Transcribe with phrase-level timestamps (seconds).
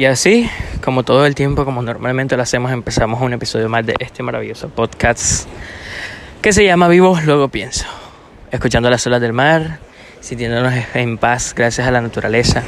[0.00, 0.48] Y así,
[0.82, 4.70] como todo el tiempo, como normalmente lo hacemos, empezamos un episodio más de este maravilloso
[4.70, 5.46] podcast
[6.40, 7.84] que se llama Vivos, luego pienso.
[8.50, 9.78] Escuchando las olas del mar,
[10.22, 12.62] sintiéndonos en paz gracias a la naturaleza.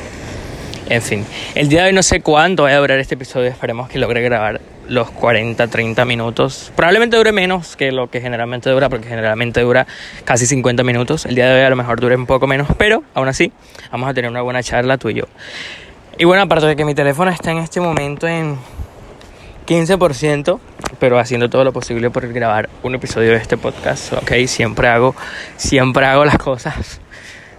[0.90, 1.24] En fin,
[1.54, 4.20] el día de hoy no sé cuánto va a durar este episodio, esperemos que logre
[4.20, 6.70] grabar los 40, 30 minutos.
[6.76, 9.86] Probablemente dure menos que lo que generalmente dura, porque generalmente dura
[10.26, 11.24] casi 50 minutos.
[11.24, 13.52] El día de hoy a lo mejor dure un poco menos, pero aún así
[13.90, 15.24] vamos a tener una buena charla tú y yo.
[16.22, 18.56] Y bueno, aparte de que mi teléfono está en este momento en
[19.66, 20.60] 15%,
[21.00, 25.16] pero haciendo todo lo posible por grabar un episodio de este podcast, ok, siempre hago,
[25.56, 27.00] siempre hago las cosas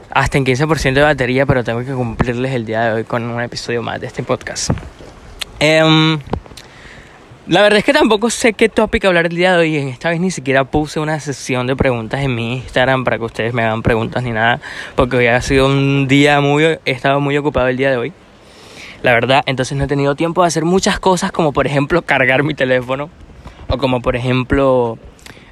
[0.09, 3.41] hasta en 15% de batería, pero tengo que cumplirles el día de hoy con un
[3.41, 4.70] episodio más de este podcast.
[5.59, 6.17] Em,
[7.47, 9.75] la verdad es que tampoco sé qué tópico hablar el día de hoy.
[9.75, 13.53] Esta vez ni siquiera puse una sesión de preguntas en mi Instagram para que ustedes
[13.53, 14.61] me hagan preguntas ni nada,
[14.95, 18.14] porque hoy ha sido un día muy, he estado muy ocupado el día de hoy
[19.04, 19.44] la verdad.
[19.46, 23.09] Entonces no he tenido tiempo de hacer muchas cosas como por ejemplo cargar mi teléfono
[23.70, 24.98] o como por ejemplo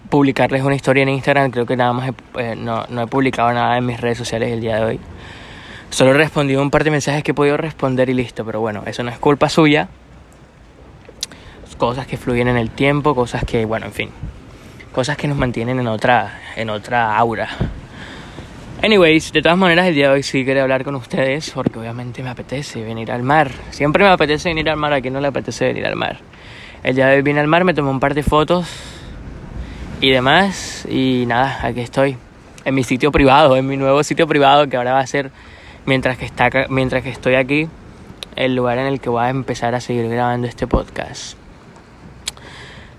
[0.10, 1.52] publicarles una historia en Instagram.
[1.52, 4.62] Creo que nada más eh, no, no, he publicado nada en mis redes sociales el
[4.62, 5.00] día de hoy.
[5.92, 8.46] Solo he respondido un par de mensajes que he podido responder y listo.
[8.46, 9.90] Pero bueno, eso no es culpa suya.
[11.78, 14.10] Cosas que fluyen en el tiempo, cosas que, bueno, en fin.
[14.92, 17.50] Cosas que nos mantienen en otra, en otra aura.
[18.84, 22.24] Anyways, de todas maneras el día de hoy sí quería hablar con ustedes porque obviamente
[22.24, 23.52] me apetece venir al mar.
[23.70, 26.18] Siempre me apetece venir al mar, a quien no le apetece venir al mar.
[26.82, 28.68] El día de hoy vine al mar, me tomé un par de fotos
[30.02, 32.18] y demás y nada, aquí estoy.
[32.66, 35.30] En mi sitio privado, en mi nuevo sitio privado que ahora va a ser,
[35.86, 37.68] mientras que, está, mientras que estoy aquí,
[38.36, 41.41] el lugar en el que voy a empezar a seguir grabando este podcast.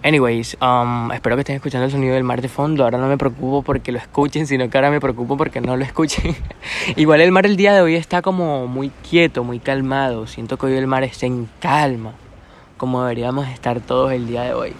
[0.05, 2.83] Anyways, um, espero que estén escuchando el sonido del mar de fondo.
[2.83, 5.85] Ahora no me preocupo porque lo escuchen, sino que ahora me preocupo porque no lo
[5.85, 6.35] escuchen.
[6.97, 10.27] Igual el mar el día de hoy está como muy quieto, muy calmado.
[10.27, 12.15] Siento que hoy el mar está en calma,
[12.79, 14.73] como deberíamos estar todos el día de hoy.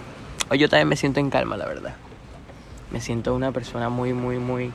[0.49, 1.95] Hoy yo también me siento en calma, la verdad.
[2.91, 4.71] Me siento una persona muy, muy, muy,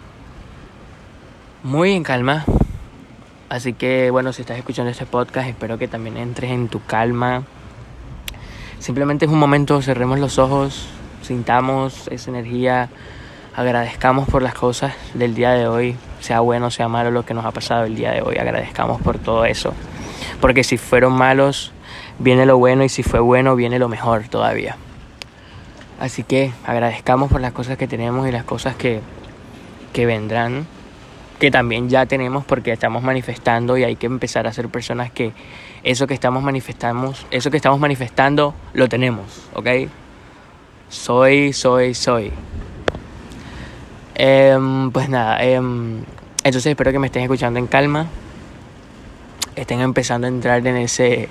[1.63, 2.47] muy en calma.
[3.51, 7.45] Así que bueno, si estás escuchando este podcast, espero que también entres en tu calma
[8.79, 10.87] Simplemente es un momento, cerremos los ojos,
[11.23, 12.89] sintamos esa energía,
[13.55, 17.45] agradezcamos por las cosas del día de hoy, sea bueno, sea malo lo que nos
[17.45, 19.75] ha pasado el día de hoy, agradezcamos por todo eso.
[20.41, 21.73] Porque si fueron malos,
[22.19, 24.77] viene lo bueno y si fue bueno, viene lo mejor todavía.
[26.01, 29.01] Así que agradezcamos por las cosas que tenemos y las cosas que,
[29.93, 30.67] que vendrán,
[31.41, 35.33] que también ya tenemos porque estamos manifestando y hay que empezar a ser personas que
[35.83, 39.69] eso que estamos manifestamos, eso que estamos manifestando lo tenemos, ¿ok?
[40.89, 42.33] Soy, soy, soy.
[44.15, 46.03] Em, pues nada, em,
[46.43, 48.07] entonces espero que me estén escuchando en calma,
[49.55, 51.29] estén empezando a entrar en ese,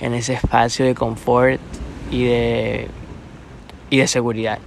[0.00, 1.60] en ese espacio de confort
[2.10, 2.88] y de,
[3.88, 4.58] y de seguridad.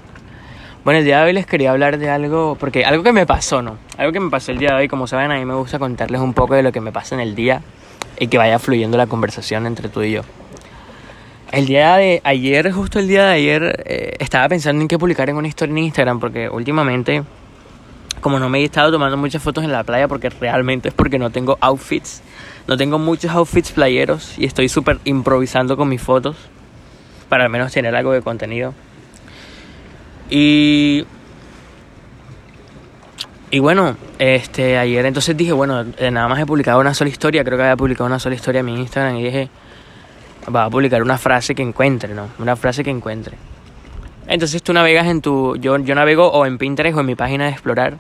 [0.84, 3.62] Bueno, el día de hoy les quería hablar de algo, porque algo que me pasó,
[3.62, 3.78] ¿no?
[3.98, 6.20] Algo que me pasó el día de hoy, como saben, a mí me gusta contarles
[6.20, 7.62] un poco de lo que me pasa en el día
[8.20, 10.22] y que vaya fluyendo la conversación entre tú y yo.
[11.52, 15.30] El día de ayer, justo el día de ayer, eh, estaba pensando en qué publicar
[15.30, 17.24] en una historia en Instagram porque últimamente,
[18.22, 21.20] como no me he estado tomando muchas fotos en la playa porque realmente es porque
[21.20, 22.24] no tengo outfits,
[22.68, 26.38] no tengo muchos outfits playeros y estoy súper improvisando con mis fotos
[27.30, 28.74] para al menos tener algo de contenido.
[30.30, 31.06] Y
[33.54, 37.44] y bueno, este, ayer entonces dije, bueno, eh, nada más he publicado una sola historia,
[37.44, 39.48] creo que había publicado una sola historia en mi Instagram y dije,
[40.54, 42.30] va a publicar una frase que encuentre, ¿no?
[42.40, 43.38] Una frase que encuentre.
[44.26, 47.44] Entonces tú navegas en tu, yo, yo navego o en Pinterest o en mi página
[47.44, 47.98] de explorar.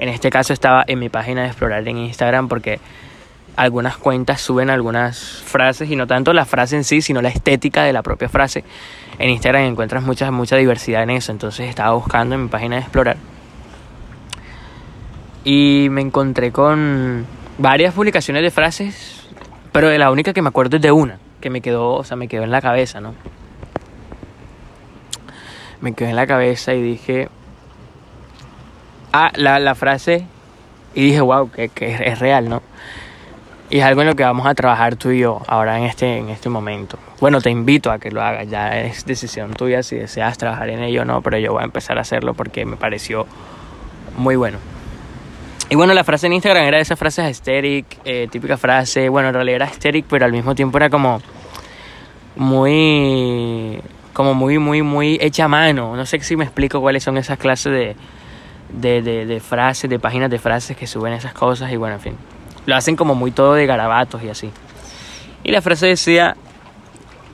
[0.00, 2.80] En este caso estaba en mi página de explorar en Instagram porque
[3.54, 7.84] algunas cuentas suben algunas frases y no tanto la frase en sí, sino la estética
[7.84, 8.64] de la propia frase.
[9.20, 12.82] En Instagram encuentras mucha, mucha diversidad en eso, entonces estaba buscando en mi página de
[12.82, 13.35] explorar
[15.48, 17.24] y me encontré con
[17.56, 19.28] varias publicaciones de frases,
[19.70, 22.16] pero de la única que me acuerdo es de una, que me quedó, o sea,
[22.16, 23.14] me quedó en la cabeza, ¿no?
[25.80, 27.28] Me quedó en la cabeza y dije,
[29.12, 30.26] ah, la, la frase,
[30.96, 32.60] y dije, wow, que, que es real, ¿no?
[33.70, 36.18] Y es algo en lo que vamos a trabajar tú y yo ahora en este,
[36.18, 36.98] en este momento.
[37.20, 40.82] Bueno, te invito a que lo hagas, ya es decisión tuya si deseas trabajar en
[40.82, 43.28] ello o no, pero yo voy a empezar a hacerlo porque me pareció
[44.16, 44.58] muy bueno.
[45.68, 49.34] Y bueno, la frase en Instagram era esa frase aesthetic, eh, típica frase, bueno, en
[49.34, 51.20] realidad era aesthetic, pero al mismo tiempo era como
[52.36, 53.80] muy,
[54.12, 55.96] como muy, muy, muy hecha a mano.
[55.96, 57.96] No sé si me explico cuáles son esas clases de,
[58.72, 62.00] de, de, de frases, de páginas de frases que suben esas cosas y bueno, en
[62.00, 62.16] fin.
[62.64, 64.50] Lo hacen como muy todo de garabatos y así.
[65.42, 66.36] Y la frase decía,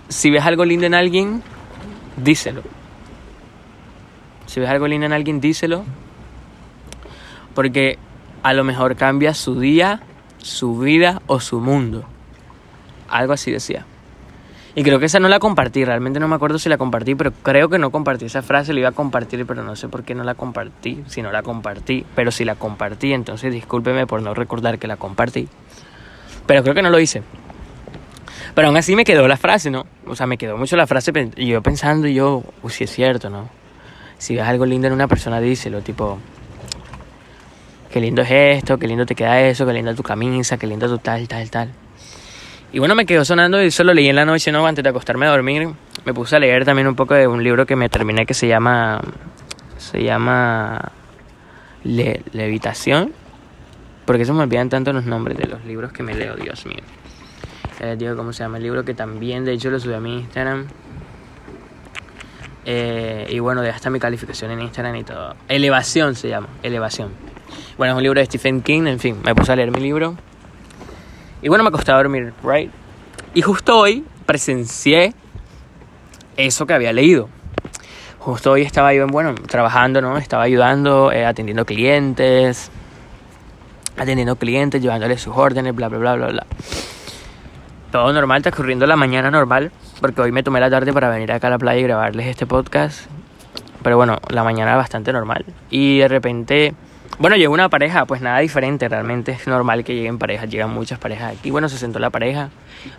[0.09, 1.43] si ves algo lindo en alguien,
[2.17, 2.63] díselo.
[4.47, 5.85] Si ves algo lindo en alguien, díselo.
[7.55, 7.99] Porque
[8.43, 10.01] a lo mejor cambia su día,
[10.39, 12.05] su vida o su mundo.
[13.09, 13.87] Algo así decía.
[14.75, 17.31] Y creo que esa no la compartí, realmente no me acuerdo si la compartí, pero
[17.31, 20.15] creo que no compartí esa frase, la iba a compartir, pero no sé por qué
[20.15, 24.33] no la compartí, si no la compartí, pero si la compartí, entonces discúlpeme por no
[24.33, 25.47] recordar que la compartí.
[26.47, 27.23] Pero creo que no lo hice.
[28.55, 29.85] Pero aún así me quedó la frase, ¿no?
[30.07, 32.91] O sea, me quedó mucho la frase y yo pensando y yo, uy, si es
[32.91, 33.51] cierto, ¿no?
[34.17, 36.19] Si ves algo lindo en una persona, díselo, tipo,
[37.93, 40.89] qué lindo es esto, qué lindo te queda eso, qué linda tu camisa, qué lindo
[40.89, 41.71] tu tal, tal, tal.
[42.73, 44.67] Y bueno, me quedó sonando y eso lo leí en la noche, ¿no?
[44.67, 45.69] Antes de acostarme a dormir.
[46.07, 48.49] Me puse a leer también un poco de un libro que me terminé que se
[48.49, 49.01] llama.
[49.77, 50.91] Se llama.
[51.85, 53.13] Levitación.
[54.07, 56.83] Porque se me olvidan tanto los nombres de los libros que me leo, Dios mío.
[57.79, 60.01] Ya les digo cómo se llama el libro, que también de hecho lo subí a
[60.01, 60.67] mi Instagram.
[62.65, 65.35] Eh, y bueno, ya está mi calificación en Instagram y todo.
[65.49, 67.32] Elevación se llama, Elevación.
[67.79, 70.15] Bueno, es un libro de Stephen King, en fin, me puse a leer mi libro.
[71.41, 72.71] Y bueno, me acosté a dormir, right?
[73.35, 75.15] Y justo hoy presencié
[76.37, 77.31] eso que había leído.
[78.19, 80.19] Justo hoy estaba yo, bueno, trabajando, ¿no?
[80.19, 82.71] Estaba ayudando, eh, atendiendo clientes,
[83.97, 86.47] atendiendo clientes, llevándoles sus órdenes, bla, bla, bla, bla, bla.
[87.91, 91.47] Todo normal, transcurriendo la mañana normal, porque hoy me tomé la tarde para venir acá
[91.47, 93.07] a la playa y grabarles este podcast.
[93.83, 95.47] Pero bueno, la mañana bastante normal.
[95.71, 96.75] Y de repente
[97.19, 100.99] bueno, llegó una pareja, pues nada diferente, realmente es normal que lleguen parejas, llegan muchas
[100.99, 101.51] parejas aquí.
[101.51, 102.51] Bueno, se sentó la pareja,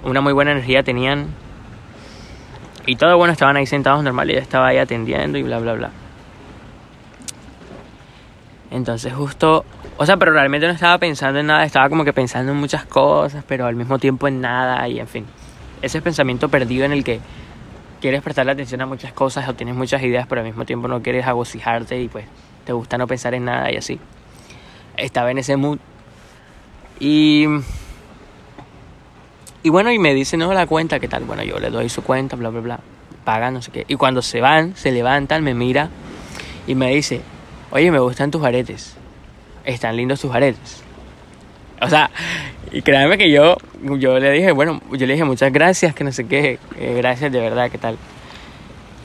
[0.04, 1.28] una muy buena energía tenían.
[2.86, 5.92] Y todo bueno, estaban ahí sentados normal ella estaba ahí atendiendo y bla, bla, bla.
[8.72, 9.66] Entonces justo,
[9.98, 12.86] o sea, pero realmente no estaba pensando en nada, estaba como que pensando en muchas
[12.86, 15.26] cosas, pero al mismo tiempo en nada y en fin.
[15.82, 17.20] Ese pensamiento perdido en el que
[18.02, 21.02] quieres prestarle atención a muchas cosas o tienes muchas ideas, pero al mismo tiempo no
[21.02, 22.26] quieres agocijarte y pues
[22.66, 24.00] te gusta no pensar en nada y así.
[24.98, 25.80] Estaba en ese mood.
[27.00, 27.46] Y.
[29.64, 31.24] Y bueno, y me dice, no, la cuenta, ¿qué tal?
[31.24, 32.80] Bueno, yo le doy su cuenta, bla, bla, bla.
[33.24, 33.86] Paga, no sé qué.
[33.88, 35.90] Y cuando se van, se levantan, me mira
[36.68, 37.22] y me dice,
[37.72, 38.96] oye, me gustan tus aretes.
[39.64, 40.84] Están lindos tus aretes.
[41.82, 42.10] O sea,
[42.72, 46.12] y créanme que yo, yo le dije, bueno, yo le dije muchas gracias, que no
[46.12, 47.98] sé qué, eh, gracias de verdad, ¿qué tal?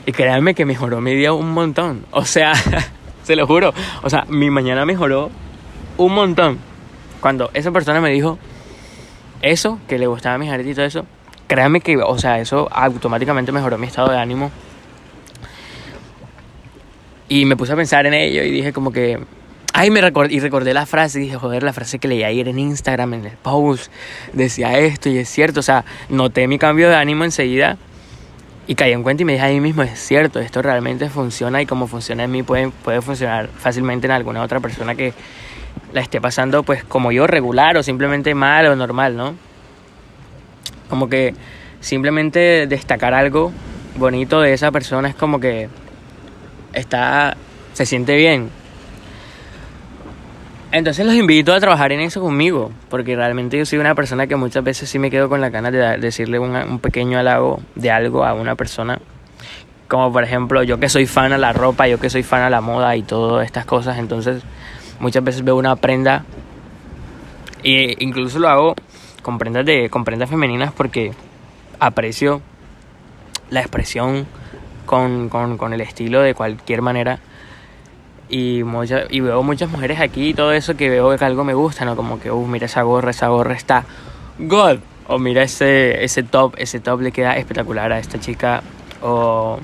[0.05, 2.05] Y créanme que mejoró mi día un montón.
[2.11, 2.53] O sea,
[3.29, 3.75] se lo juro.
[4.01, 5.29] O sea, mi mañana mejoró
[5.97, 6.57] un montón.
[7.21, 8.39] Cuando esa persona me dijo
[9.43, 11.05] eso, que le gustaba mi aretes y todo eso,
[11.45, 14.49] créanme que, o sea, eso automáticamente mejoró mi estado de ánimo.
[17.27, 19.19] Y me puse a pensar en ello y dije como que...
[19.71, 22.47] Ay, me recordé, y recordé la frase y dije, joder, la frase que leí ayer
[22.47, 23.91] en Instagram, en el post,
[24.33, 25.59] decía esto y es cierto.
[25.59, 27.77] O sea, noté mi cambio de ánimo enseguida
[28.69, 31.65] y caí en cuenta y me dije ahí mismo, es cierto, esto realmente funciona y
[31.65, 35.11] como funciona en mí puede, puede funcionar fácilmente en alguna otra persona que
[35.91, 39.33] la esté pasando pues como yo, regular o simplemente mal o normal, ¿no?
[40.87, 41.33] Como que
[41.79, 43.51] simplemente destacar algo
[43.97, 45.67] bonito de esa persona es como que
[46.73, 47.37] está,
[47.73, 48.51] se siente bien,
[50.71, 54.35] entonces los invito a trabajar en eso conmigo, porque realmente yo soy una persona que
[54.35, 58.23] muchas veces sí me quedo con la ganas de decirle un pequeño halago de algo
[58.23, 58.99] a una persona.
[59.87, 62.49] Como por ejemplo, yo que soy fan a la ropa, yo que soy fan a
[62.51, 64.43] la moda y todas estas cosas, entonces
[64.99, 66.25] muchas veces veo una prenda
[67.63, 68.75] e incluso lo hago
[69.23, 71.13] con prendas, de, con prendas femeninas porque
[71.79, 72.41] aprecio
[73.49, 74.27] la expresión
[74.85, 77.19] con, con, con el estilo de cualquier manera
[78.29, 78.61] y,
[79.09, 81.95] y veo muchas mujeres aquí y todo eso que veo que algo me gusta, ¿no?
[81.95, 83.85] Como que, uh, mira esa gorra, esa gorra está
[84.37, 84.79] God.
[85.07, 88.61] O mira ese, ese top, ese top le queda espectacular a esta chica.
[89.01, 89.59] O,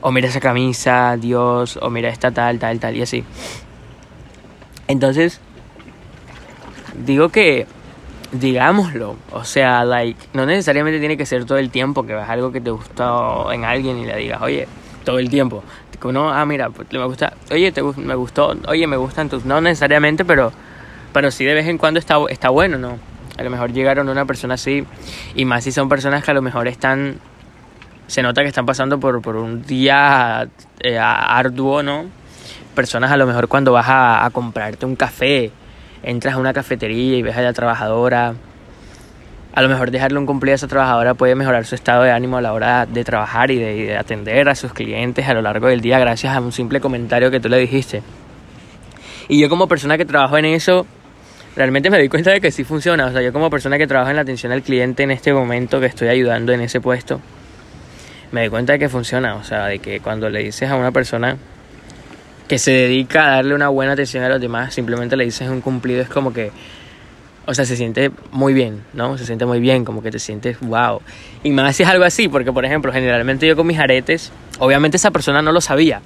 [0.00, 1.76] o mira esa camisa, Dios.
[1.82, 3.24] O mira esta tal, tal, tal y así.
[4.86, 5.40] Entonces,
[7.04, 7.66] digo que,
[8.30, 12.52] digámoslo, o sea, like, no necesariamente tiene que ser todo el tiempo que veas algo
[12.52, 13.12] que te gusta
[13.52, 14.68] en alguien y le digas, oye,
[15.04, 15.62] todo el tiempo
[16.06, 19.60] uno, ah, mira, pues, me gusta, oye, te, me gustó, oye, me gustan tus, no
[19.60, 20.52] necesariamente, pero,
[21.12, 22.98] pero sí de vez en cuando está, está bueno, ¿no?
[23.36, 24.84] A lo mejor llegaron a una persona así,
[25.34, 27.18] y más si son personas que a lo mejor están,
[28.06, 30.48] se nota que están pasando por, por un día
[30.80, 32.06] eh, arduo, ¿no?
[32.74, 35.50] Personas a lo mejor cuando vas a, a comprarte un café,
[36.02, 38.34] entras a una cafetería y ves a la trabajadora,
[39.58, 42.36] a lo mejor dejarle un cumplido a esa trabajadora puede mejorar su estado de ánimo
[42.36, 45.80] a la hora de trabajar y de, atender a sus clientes a lo largo del
[45.80, 48.04] día gracias a un simple comentario que tú le dijiste.
[49.26, 50.86] Y yo como persona que trabajo en eso,
[51.56, 53.06] realmente me doy cuenta de que sí funciona.
[53.06, 55.80] O sea, yo como persona que trabaja en la atención al cliente en este momento
[55.80, 57.20] que estoy ayudando en ese puesto,
[58.30, 59.34] me doy cuenta de que funciona.
[59.34, 61.36] O sea, de que cuando le dices a una persona
[62.46, 65.62] que se dedica a darle una buena atención a los demás, simplemente le dices un
[65.62, 66.52] cumplido, es como que,
[67.48, 69.16] o sea, se siente muy bien, ¿no?
[69.16, 71.00] Se siente muy bien, como que te sientes wow.
[71.42, 74.98] Y más si es algo así, porque por ejemplo, generalmente yo con mis aretes, obviamente
[74.98, 76.02] esa persona no lo sabía,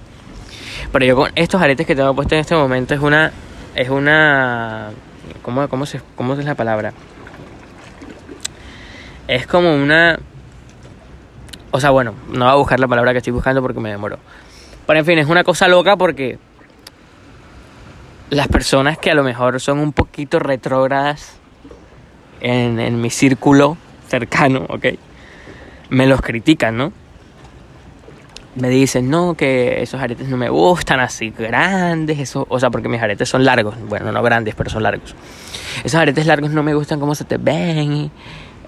[0.93, 3.33] pero yo con estos aretes que tengo puesto en este momento es una,
[3.75, 4.91] es una,
[5.43, 6.93] ¿cómo, cómo, se, cómo es la palabra?
[9.27, 10.21] Es como una,
[11.73, 14.21] o sea, bueno, no voy a buscar la palabra que estoy buscando porque me demoró.
[14.87, 16.39] Pero en fin, es una cosa loca porque
[18.33, 21.35] las personas que a lo mejor son un poquito retrógradas
[22.41, 23.77] en, en mi círculo
[24.09, 24.87] cercano, ¿ok?
[25.91, 26.95] Me los critican, ¿no?
[28.57, 32.89] Me dicen, no, que esos aretes no me gustan así grandes, eso, o sea, porque
[32.89, 35.15] mis aretes son largos, bueno, no grandes, pero son largos.
[35.85, 38.11] Esos aretes largos no me gustan cómo se te ven,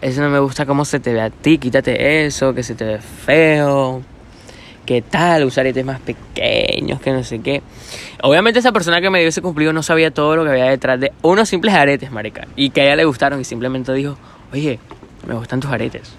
[0.02, 2.84] eso no me gusta cómo se te ve a ti, quítate eso, que se te
[2.84, 4.02] ve feo
[4.84, 7.62] qué tal usar aretes más pequeños, que no sé qué.
[8.22, 11.00] Obviamente esa persona que me dio ese cumplido no sabía todo lo que había detrás
[11.00, 12.46] de unos simples aretes, marica.
[12.56, 14.16] Y que a ella le gustaron y simplemente dijo,
[14.52, 14.78] oye,
[15.26, 16.14] me gustan tus aretes.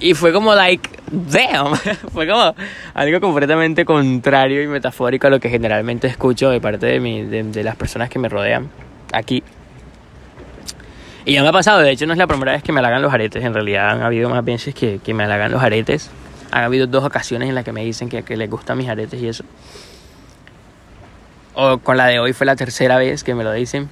[0.00, 1.74] Y fue como like, damn,
[2.12, 2.54] fue como
[2.94, 7.64] algo completamente contrario y metafórico a lo que generalmente escucho de parte de, mi, de,
[7.64, 8.68] las personas que me rodean
[9.12, 9.42] aquí.
[11.24, 13.00] Y ya me ha pasado, de hecho no es la primera vez que me halagan
[13.00, 16.10] los aretes, en realidad han habido más veces que, que me halagan los aretes
[16.54, 19.20] ha habido dos ocasiones en las que me dicen que, que les gustan mis aretes
[19.20, 19.44] y eso.
[21.54, 23.88] O con la de hoy fue la tercera vez que me lo dicen.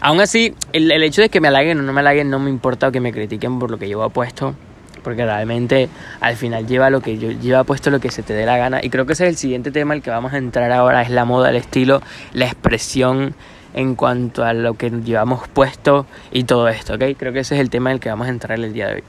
[0.00, 2.50] Aún así, el, el hecho de que me halaguen o no me halaguen no me
[2.50, 4.54] importa o que me critiquen por lo que llevo puesto.
[5.02, 5.88] Porque realmente
[6.20, 8.80] al final lleva lo que yo lleva puesto lo que se te dé la gana.
[8.82, 11.00] Y creo que ese es el siguiente tema al que vamos a entrar ahora.
[11.00, 12.02] Es la moda, el estilo,
[12.34, 13.34] la expresión
[13.72, 17.16] en cuanto a lo que llevamos puesto y todo esto, ¿ok?
[17.16, 19.04] Creo que ese es el tema al que vamos a entrar el día de hoy.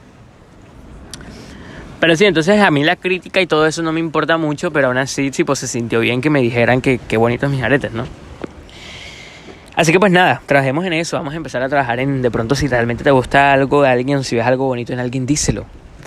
[2.00, 4.88] Pero sí, entonces a mí la crítica y todo eso no me importa mucho, pero
[4.88, 7.92] aún así, sí, pues se sintió bien que me dijeran que qué bonitos mis aretes,
[7.92, 8.04] ¿no?
[9.74, 12.54] Así que pues nada, trabajemos en eso, vamos a empezar a trabajar en de pronto
[12.54, 15.66] si realmente te gusta algo de alguien, si ves algo bonito en alguien, díselo.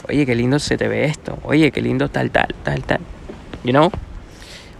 [0.09, 1.37] Oye, qué lindo se te ve esto.
[1.43, 2.99] Oye, qué lindo tal, tal, tal, tal.
[3.63, 3.89] You know?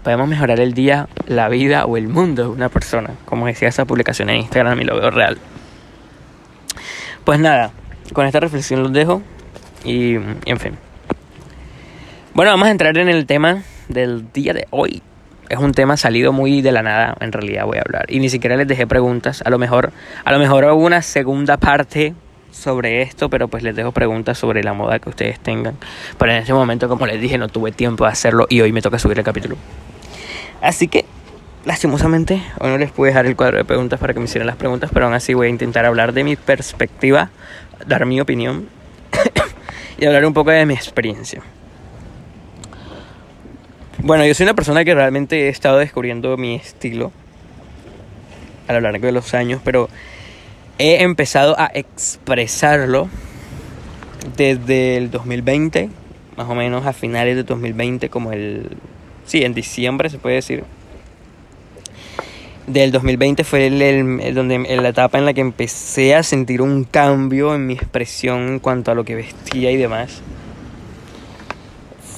[0.03, 3.86] Podemos mejorar el día, la vida o el mundo de una persona, como decía esa
[3.86, 5.38] publicación en Instagram y lo veo real.
[7.24, 7.72] Pues nada,
[8.13, 9.22] con esta reflexión los dejo
[9.86, 10.90] y en fin.
[12.33, 15.01] Bueno, vamos a entrar en el tema del día de hoy.
[15.50, 18.05] Es un tema salido muy de la nada, en realidad voy a hablar.
[18.07, 19.43] Y ni siquiera les dejé preguntas.
[19.45, 19.91] A lo mejor,
[20.23, 22.13] a lo mejor hago una segunda parte
[22.50, 25.75] sobre esto, pero pues les dejo preguntas sobre la moda que ustedes tengan.
[26.17, 28.81] Pero en ese momento, como les dije, no tuve tiempo de hacerlo y hoy me
[28.81, 29.57] toca subir el capítulo.
[30.61, 31.03] Así que,
[31.65, 34.55] lastimosamente, hoy no les pude dejar el cuadro de preguntas para que me hicieran las
[34.55, 37.29] preguntas, pero aún así voy a intentar hablar de mi perspectiva,
[37.85, 38.69] dar mi opinión
[39.97, 41.41] y hablar un poco de mi experiencia.
[44.03, 47.12] Bueno, yo soy una persona que realmente he estado descubriendo mi estilo
[48.67, 49.89] a lo largo de los años, pero
[50.79, 53.10] he empezado a expresarlo
[54.36, 55.89] desde el 2020,
[56.36, 58.75] más o menos a finales de 2020, como el...
[59.27, 60.63] Sí, en diciembre se puede decir.
[62.65, 67.53] Del 2020 fue el, donde, la etapa en la que empecé a sentir un cambio
[67.53, 70.24] en mi expresión en cuanto a lo que vestía y demás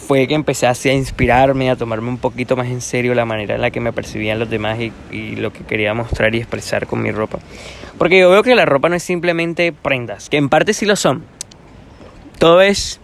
[0.04, 3.62] fue que empecé a inspirarme, a tomarme un poquito más en serio la manera en
[3.62, 7.12] la que me percibían los demás y, lo que quería mostrar y expresar con mi
[7.12, 7.40] ropa.
[7.98, 10.96] Porque yo veo que la ropa no es simplemente prendas, que en parte sí lo
[10.96, 11.24] son.
[12.38, 13.00] Todo es...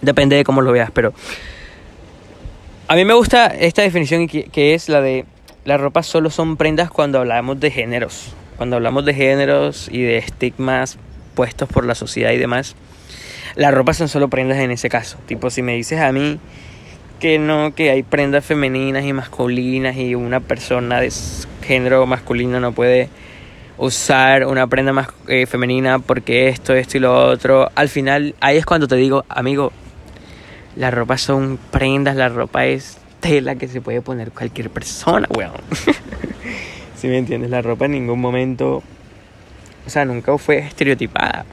[0.00, 1.12] Depende de cómo lo veas, pero...
[2.88, 5.24] A mí me gusta esta definición que, que es la de
[5.64, 8.34] la ropa solo son prendas cuando hablamos de géneros.
[8.56, 10.98] Cuando hablamos de géneros y de estigmas
[11.34, 12.76] puestos por la sociedad y demás
[13.54, 15.18] la ropa son solo prendas en ese caso.
[15.26, 16.38] Tipo, si me dices a mí
[17.20, 21.12] que no, que hay prendas femeninas y masculinas y una persona de
[21.62, 23.08] género masculino no puede
[23.78, 27.70] usar una prenda más eh, femenina porque esto, esto y lo otro.
[27.74, 29.72] Al final, ahí es cuando te digo, amigo,
[30.76, 35.52] la ropa son prendas, la ropa es tela que se puede poner cualquier persona, weón.
[36.96, 38.82] si me entiendes, la ropa en ningún momento,
[39.86, 41.44] o sea, nunca fue estereotipada.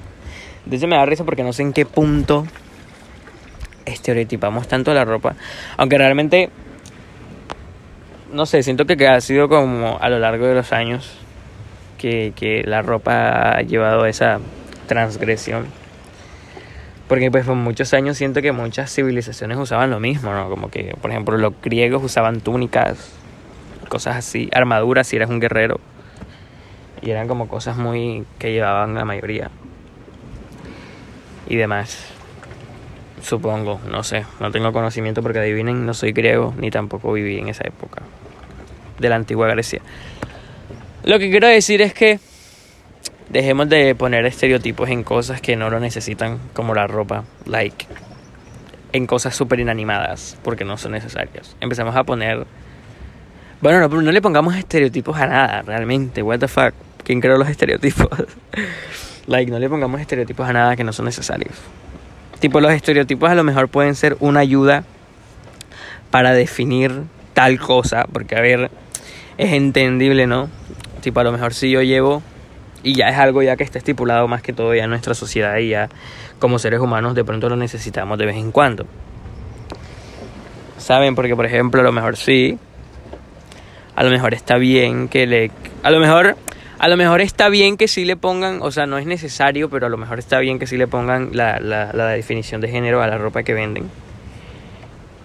[0.70, 2.46] De hecho me da risa porque no sé en qué punto
[3.86, 5.36] estereotipamos tanto la ropa.
[5.78, 6.50] Aunque realmente,
[8.32, 11.18] no sé, siento que ha sido como a lo largo de los años
[11.98, 14.40] que, que la ropa ha llevado esa
[14.88, 15.66] transgresión.
[17.08, 20.48] Porque pues por muchos años siento que muchas civilizaciones usaban lo mismo, ¿no?
[20.52, 23.12] Como que, por ejemplo, los griegos usaban túnicas,
[23.90, 25.80] cosas así, armaduras si eres un guerrero.
[27.02, 29.50] Y eran como cosas muy que llevaban la mayoría.
[31.50, 32.06] Y demás.
[33.22, 37.50] Supongo, no sé, no tengo conocimiento porque adivinen, no soy griego ni tampoco viví en
[37.50, 38.02] esa época
[38.98, 39.82] de la antigua Grecia.
[41.04, 42.20] Lo que quiero decir es que
[43.30, 47.88] dejemos de poner estereotipos en cosas que no lo necesitan, como la ropa, like,
[48.92, 51.56] en cosas súper inanimadas, porque no son necesarias.
[51.62, 52.46] Empezamos a poner...
[53.62, 56.74] Bueno, no, no le pongamos estereotipos a nada, realmente, what the fuck.
[57.04, 58.08] ¿Quién creó los estereotipos?
[59.30, 61.54] like, no le pongamos estereotipos a nada que no son necesarios.
[62.40, 64.84] Tipo, los estereotipos a lo mejor pueden ser una ayuda
[66.10, 68.72] para definir tal cosa, porque a ver,
[69.38, 70.50] es entendible, ¿no?
[71.02, 72.24] Tipo, a lo mejor si yo llevo,
[72.82, 75.58] y ya es algo ya que está estipulado más que todo ya en nuestra sociedad
[75.58, 75.90] y ya
[76.40, 78.86] como seres humanos de pronto lo necesitamos de vez en cuando.
[80.78, 81.14] ¿Saben?
[81.14, 82.58] Porque, por ejemplo, a lo mejor sí,
[83.96, 85.52] a lo mejor está bien que le...
[85.84, 86.38] A lo mejor
[86.80, 89.88] a lo mejor está bien que sí le pongan, o sea, no es necesario, pero
[89.88, 93.08] a lo mejor está bien que sí le pongan la, la, definición de género a
[93.08, 93.90] la ropa que venden.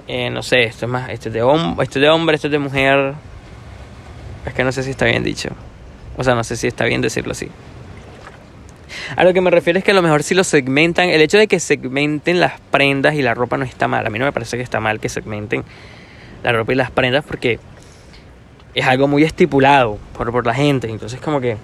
[0.09, 2.59] Eh, no sé, esto es más, esto es, de es de hombre, esto es de
[2.59, 3.15] mujer.
[4.45, 5.51] Es que no sé si está bien dicho.
[6.17, 7.49] O sea, no sé si está bien decirlo así.
[9.15, 11.39] A lo que me refiero es que a lo mejor si lo segmentan, el hecho
[11.39, 14.05] de que segmenten las prendas y la ropa no está mal.
[14.05, 15.63] A mí no me parece que está mal que segmenten
[16.43, 17.61] la ropa y las prendas porque
[18.75, 20.89] es algo muy estipulado por, por la gente.
[20.89, 21.57] Entonces como que...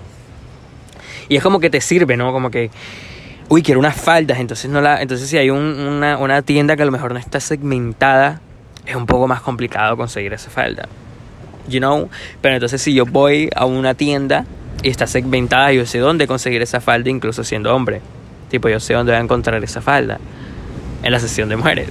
[1.29, 2.33] Y es como que te sirve, ¿no?
[2.33, 2.71] Como que...
[3.49, 4.39] Uy, quiero unas faldas.
[4.39, 7.41] Entonces, no la, entonces si hay una, una tienda que a lo mejor no está
[7.41, 8.41] segmentada,
[8.87, 10.89] es un poco más complicado conseguir esa falda.
[11.69, 12.09] You know?
[12.41, 14.45] Pero entonces si yo voy a una tienda
[14.83, 18.01] y está segmentada, yo sé dónde conseguir esa falda, incluso siendo hombre.
[18.51, 20.19] Tipo, yo sé dónde voy a encontrar esa falda.
[21.03, 21.89] En la sesión de mujeres.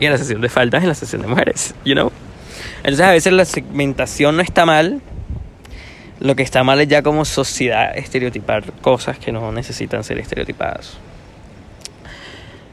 [0.00, 1.74] Y en la sesión de faldas, en la sesión de mujeres.
[1.84, 2.12] You know?
[2.88, 5.02] Entonces a veces la segmentación no está mal.
[6.20, 10.96] Lo que está mal es ya como sociedad estereotipar cosas que no necesitan ser estereotipadas.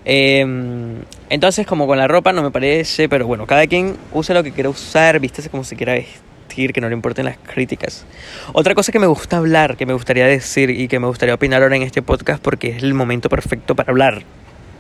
[0.06, 4.42] Em, entonces como con la ropa no me parece, pero bueno, cada quien usa lo
[4.42, 8.06] que quiera usar, vístese como se quiera vestir, que no le importen las críticas.
[8.54, 11.62] Otra cosa que me gusta hablar, que me gustaría decir y que me gustaría opinar
[11.62, 14.24] ahora en este podcast porque es el momento perfecto para hablar.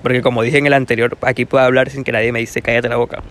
[0.01, 2.87] Porque como dije en el anterior, aquí puedo hablar sin que nadie me dice cállate
[2.87, 3.21] la boca.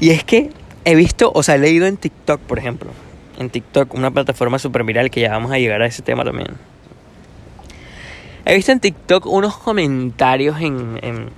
[0.00, 0.50] Y es que
[0.84, 2.90] he visto, o sea, he leído en TikTok, por ejemplo.
[3.38, 6.48] En TikTok, una plataforma súper viral que ya vamos a llegar a ese tema también.
[8.46, 11.28] He visto en TikTok unos comentarios en, en,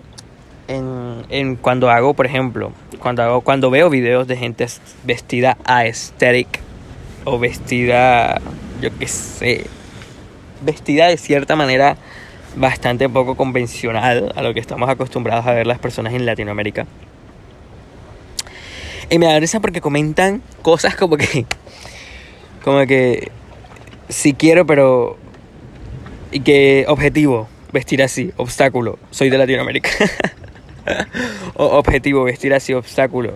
[0.68, 4.66] en, en, cuando hago, por ejemplo, cuando, hago, cuando veo videos de gente
[5.04, 6.60] vestida aesthetic
[7.24, 8.40] o vestida,
[8.80, 9.66] yo qué sé,
[10.64, 11.96] vestida de cierta manera
[12.54, 16.86] bastante poco convencional a lo que estamos acostumbrados a ver las personas en Latinoamérica.
[19.10, 21.46] Y me da risa porque comentan cosas como que.
[22.64, 23.30] Como que.
[24.08, 25.16] Si quiero, pero.
[26.30, 29.90] Y que objetivo, vestir así, obstáculo, soy de Latinoamérica.
[31.54, 33.34] o objetivo, vestir así, obstáculo,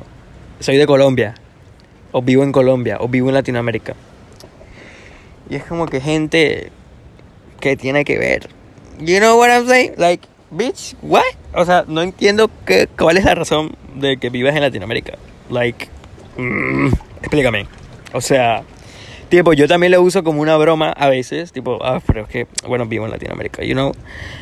[0.60, 1.34] soy de Colombia.
[2.12, 3.94] O vivo en Colombia, o vivo en Latinoamérica.
[5.50, 6.70] Y es como que gente
[7.60, 8.48] que tiene que ver.
[8.98, 9.92] You know what I'm saying?
[9.98, 11.22] Like, bitch, what?
[11.52, 15.18] O sea, no entiendo qué, cuál es la razón de que vivas en Latinoamérica.
[15.50, 15.88] Like,
[16.36, 16.88] mm,
[17.20, 17.66] explícame.
[18.12, 18.62] O sea,
[19.28, 21.52] tipo, yo también lo uso como una broma a veces.
[21.52, 23.92] Tipo, ah, pero es que, bueno, vivo en Latinoamérica, you know.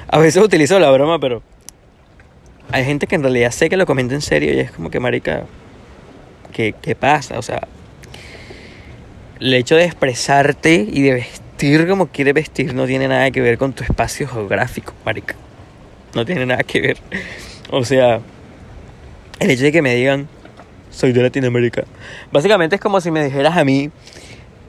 [0.09, 1.43] A veces utilizo la broma, pero
[2.71, 5.01] hay gente que en realidad sé que lo comenta en serio y es como que,
[5.01, 5.45] marica,
[6.53, 7.39] ¿qué, qué pasa?
[7.39, 7.67] O sea,
[9.41, 13.59] el hecho de expresarte y de vestir como quieres vestir no tiene nada que ver
[13.59, 15.35] con tu espacio geográfico, marica.
[16.15, 16.99] No tiene nada que ver.
[17.71, 18.21] O sea,
[19.41, 20.29] el hecho de que me digan,
[20.95, 21.85] soy de Latinoamérica.
[22.33, 23.91] Básicamente es como si me dijeras a mí,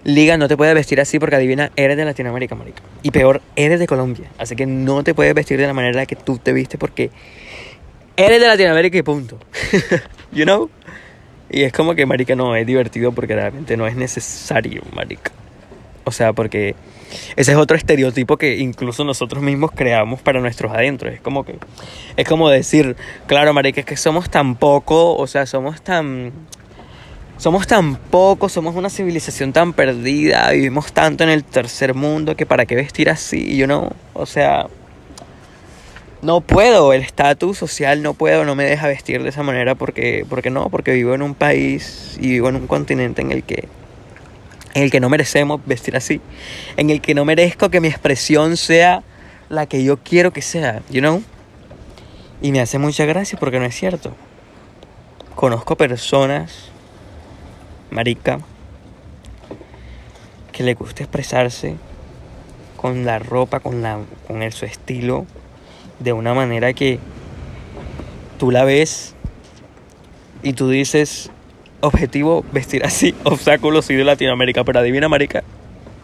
[0.06, 2.84] Liga, no te puedes vestir así porque adivina, eres de Latinoamérica, marica.
[3.02, 4.30] Y peor, eres de Colombia.
[4.38, 7.10] Así que no te puedes vestir de la manera que tú te viste porque
[8.16, 9.40] eres de Latinoamérica y punto.
[10.32, 10.70] you know?
[11.50, 15.32] Y es como que, marica, no, es divertido porque realmente no es necesario, marica.
[16.06, 16.76] O sea, porque
[17.36, 21.13] ese es otro estereotipo que incluso nosotros mismos creamos para nuestros adentros.
[21.13, 21.58] Es como que
[22.15, 22.96] es como decir,
[23.28, 26.32] claro, marica, es que somos tan poco, o sea, somos tan
[27.38, 32.46] somos tan pocos, somos una civilización tan perdida, vivimos tanto en el tercer mundo que
[32.46, 34.68] para qué vestir así, yo no, o sea,
[36.22, 40.26] no puedo, el estatus social no puedo, no me deja vestir de esa manera porque
[40.30, 43.68] porque no, porque vivo en un país y vivo en un continente en el que
[44.76, 46.22] en el que no merecemos vestir así,
[46.78, 49.02] en el que no merezco que mi expresión sea
[49.50, 51.24] la que yo quiero que sea, you know?
[52.42, 54.14] Y me hace mucha gracia porque no es cierto.
[55.34, 56.72] Conozco personas
[57.90, 58.40] marica,
[60.52, 61.76] que le gusta expresarse
[62.76, 65.26] con la ropa, con, la, con el, su estilo,
[66.00, 67.00] de una manera que
[68.38, 69.16] tú la ves
[70.44, 71.32] y tú dices,
[71.88, 75.43] objetivo, vestir así, obstáculo, soy de Latinoamérica, pero adivina, marica,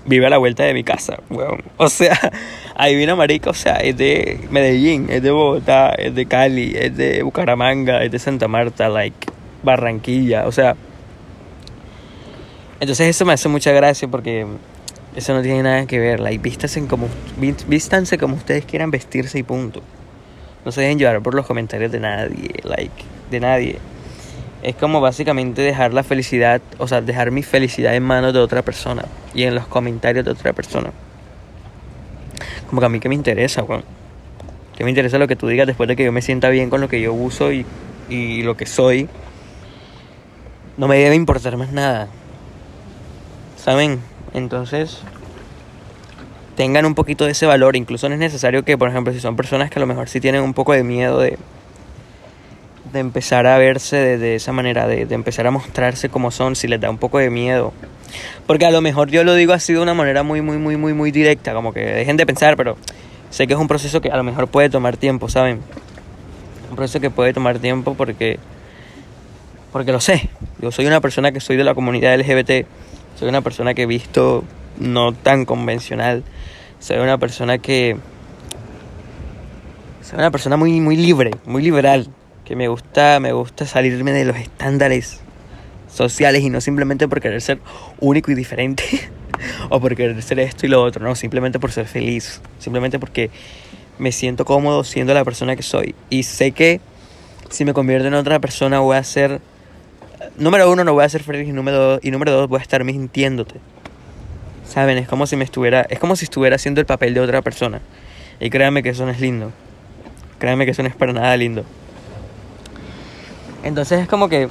[0.06, 1.64] vive a la vuelta de mi casa, weón.
[1.78, 2.18] O sea,
[2.76, 7.24] adivina, marica, o sea, es de Medellín, es de Bogotá, es de Cali, es de
[7.24, 9.28] Bucaramanga, es de Santa Marta, like,
[9.64, 10.76] Barranquilla, o sea.
[12.80, 14.46] Entonces eso me hace mucha gracia porque
[15.16, 17.08] eso no tiene nada que ver, like, vístanse como,
[17.68, 19.82] vístanse como ustedes quieran vestirse y punto.
[20.66, 23.80] No se dejen llevar por los comentarios de nadie, like, de nadie
[24.64, 28.62] es como básicamente dejar la felicidad, o sea, dejar mi felicidad en manos de otra
[28.62, 30.92] persona y en los comentarios de otra persona.
[32.68, 33.84] Como que a mí que me interesa, weón.
[34.78, 36.80] Que me interesa lo que tú digas después de que yo me sienta bien con
[36.80, 37.66] lo que yo uso y,
[38.10, 39.10] y lo que soy.
[40.78, 42.08] No me debe importar más nada.
[43.58, 44.00] ¿Saben?
[44.34, 45.02] Entonces,
[46.56, 47.76] tengan un poquito de ese valor.
[47.76, 50.22] Incluso no es necesario que, por ejemplo, si son personas que a lo mejor sí
[50.22, 51.38] tienen un poco de miedo de
[52.92, 56.80] de empezar a verse de, esa manera, de, empezar a mostrarse como son, si les
[56.80, 57.74] da un poco de miedo.
[58.46, 60.94] Porque a lo mejor yo lo digo así de una manera muy, muy, muy, muy,
[60.94, 62.78] muy directa, como que dejen de pensar, pero
[63.30, 65.62] sé que es un proceso que a lo mejor puede tomar tiempo, ¿saben?
[66.70, 68.40] Un proceso que puede tomar tiempo porque,
[69.72, 70.30] porque lo sé.
[70.62, 72.66] Yo soy una persona que soy de la comunidad LGBT,
[73.18, 74.44] soy una persona que he visto
[74.80, 76.24] no tan convencional,
[76.80, 77.98] soy una persona que...
[80.02, 82.08] Soy una persona muy, muy libre, muy liberal,
[82.52, 85.22] que me gusta, me gusta salirme de los estándares
[85.90, 87.60] sociales y no simplemente por querer ser
[88.02, 88.84] único y diferente
[89.70, 93.30] o por querer ser esto y lo otro, no, simplemente por ser feliz, simplemente porque
[94.00, 96.82] me siento cómodo siendo la persona que soy y sé que
[97.50, 99.40] si me convierto en otra persona voy a ser
[100.36, 102.64] número uno no voy a ser feliz y número dos, y número dos voy a
[102.64, 103.62] estar mintiéndote.
[104.68, 107.42] Saben, es como si me estuviera, es como si estuviera haciendo el papel de otra
[107.42, 107.80] persona.
[108.42, 109.54] Y créanme que eso no es lindo.
[110.38, 111.64] Créanme que eso no es para nada lindo.
[113.64, 114.50] Entonces es como que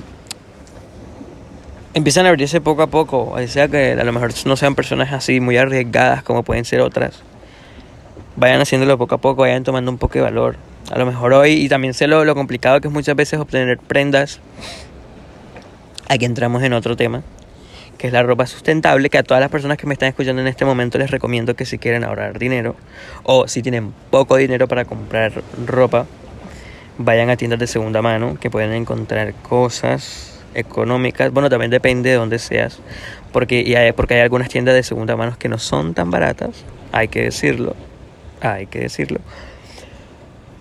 [1.94, 3.31] empiezan a abrirse poco a poco.
[3.31, 6.81] O sea que a lo mejor no sean personas así muy arriesgadas como pueden ser
[6.81, 7.23] otras.
[8.37, 10.57] Vayan haciéndolo poco a poco, vayan tomando un poco de valor.
[10.90, 13.79] A lo mejor hoy, y también sé lo, lo complicado que es muchas veces obtener
[13.79, 14.40] prendas.
[16.09, 17.23] Aquí entramos en otro tema,
[17.96, 20.49] que es la ropa sustentable, que a todas las personas que me están escuchando en
[20.49, 22.75] este momento les recomiendo que si quieren ahorrar dinero
[23.23, 25.33] o si tienen poco dinero para comprar
[25.66, 26.07] ropa,
[26.98, 31.33] vayan a tiendas de segunda mano que pueden encontrar cosas económicas.
[31.33, 32.79] Bueno, también depende de dónde seas,
[33.33, 36.64] porque, y hay, porque hay algunas tiendas de segunda mano que no son tan baratas,
[36.92, 37.74] hay que decirlo,
[38.40, 39.20] hay que decirlo.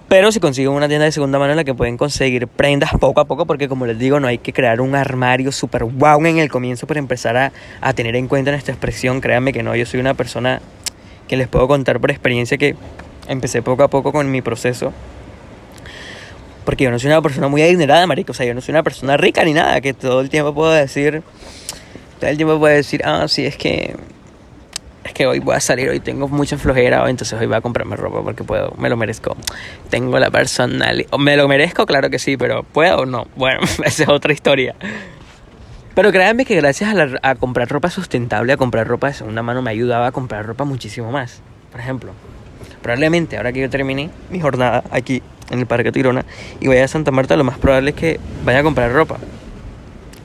[0.07, 3.21] Pero si consiguen una tienda de segunda mano en la que pueden conseguir prendas poco
[3.21, 6.39] a poco, porque como les digo, no hay que crear un armario super wow en
[6.39, 9.21] el comienzo para empezar a, a tener en cuenta nuestra expresión.
[9.21, 10.61] Créanme que no, yo soy una persona
[11.27, 12.75] que les puedo contar por experiencia que
[13.27, 14.91] empecé poco a poco con mi proceso
[16.69, 18.31] porque yo no soy una persona muy adinerada, marico.
[18.31, 19.81] O sea, yo no soy una persona rica ni nada.
[19.81, 21.23] Que todo el tiempo puedo decir...
[22.19, 23.95] Todo el tiempo puedo decir, ah, sí, es que...
[25.03, 27.95] Es que hoy voy a salir, hoy tengo mucha flojera, entonces hoy voy a comprarme
[27.95, 29.35] ropa porque puedo, me lo merezco.
[29.89, 31.09] Tengo la personalidad...
[31.17, 31.87] ¿Me lo merezco?
[31.87, 33.25] Claro que sí, pero ¿puedo o no?
[33.35, 34.75] Bueno, esa es otra historia.
[35.95, 39.63] Pero créanme que gracias a, a comprar ropa sustentable, a comprar ropa de segunda mano,
[39.63, 41.41] me ayudaba a comprar ropa muchísimo más.
[41.71, 42.11] Por ejemplo,
[42.83, 46.25] probablemente ahora que yo terminé mi jornada aquí en el Parque Tirona
[46.59, 49.17] y vaya a Santa Marta, lo más probable es que vaya a comprar ropa.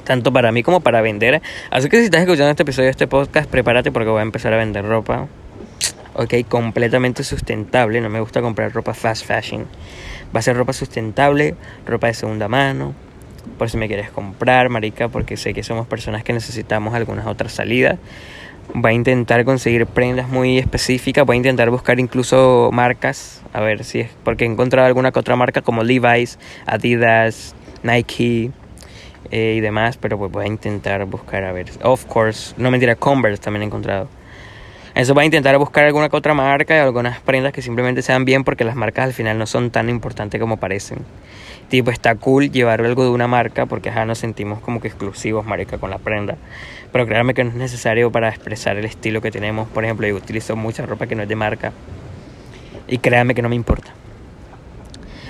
[0.05, 1.41] Tanto para mí como para vender.
[1.71, 4.53] Así que si estás escuchando este episodio de este podcast, prepárate porque voy a empezar
[4.53, 5.29] a vender ropa.
[6.13, 8.01] Ok, completamente sustentable.
[8.01, 9.67] No me gusta comprar ropa fast fashion.
[10.35, 11.55] Va a ser ropa sustentable,
[11.87, 12.95] ropa de segunda mano.
[13.59, 17.53] Por si me quieres comprar, marica, porque sé que somos personas que necesitamos algunas otras
[17.53, 17.99] salidas.
[18.73, 21.27] Voy a intentar conseguir prendas muy específicas.
[21.27, 23.43] Voy a intentar buscar incluso marcas.
[23.53, 24.11] A ver si es.
[24.25, 28.51] Porque he encontrado alguna que otra marca como Levi's, Adidas, Nike
[29.31, 29.97] eh, y demás.
[29.97, 31.45] Pero pues voy a intentar buscar.
[31.45, 31.67] A ver.
[31.83, 32.55] Of course.
[32.57, 34.09] No mentira, Converse también he encontrado.
[34.95, 38.25] Eso voy a intentar buscar alguna que otra marca y algunas prendas que simplemente sean
[38.25, 40.99] bien porque las marcas al final no son tan importantes como parecen.
[41.69, 45.45] Tipo, está cool llevar algo de una marca porque ya nos sentimos como que exclusivos,
[45.45, 46.37] marica, con la prenda.
[46.93, 49.69] Pero créanme que no es necesario para expresar el estilo que tenemos.
[49.69, 51.73] Por ejemplo, yo utilizo mucha ropa que no es de marca.
[52.87, 53.91] Y créanme que no me importa.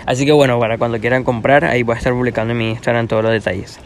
[0.05, 3.09] Así que bueno, para cuando quieran comprar, ahí voy a estar publicando en mi Instagram
[3.09, 3.81] todos los detalles.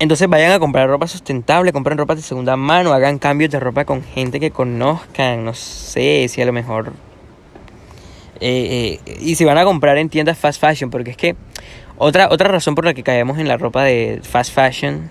[0.00, 3.84] Entonces vayan a comprar ropa sustentable, compren ropa de segunda mano, hagan cambios de ropa
[3.84, 6.94] con gente que conozcan, no sé si a lo mejor...
[8.40, 11.36] Eh, eh, y si van a comprar en tiendas fast fashion, porque es que
[11.98, 15.10] otra, otra razón por la que caemos en la ropa de fast fashion